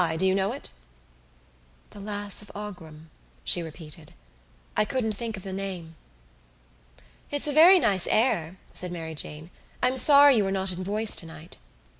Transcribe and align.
Do 0.17 0.25
you 0.25 0.33
know 0.33 0.51
it?" 0.51 0.71
"The 1.91 1.99
Lass 1.99 2.41
of 2.41 2.49
Aughrim," 2.55 3.11
she 3.43 3.61
repeated. 3.61 4.15
"I 4.75 4.83
couldn't 4.83 5.11
think 5.11 5.37
of 5.37 5.43
the 5.43 5.53
name." 5.53 5.95
"It's 7.29 7.45
a 7.45 7.53
very 7.53 7.77
nice 7.79 8.07
air," 8.09 8.57
said 8.73 8.91
Mary 8.91 9.13
Jane. 9.13 9.51
"I'm 9.83 9.97
sorry 9.97 10.37
you 10.37 10.43
were 10.43 10.51
not 10.51 10.71
in 10.73 10.83
voice 10.83 11.15
tonight." 11.15 11.57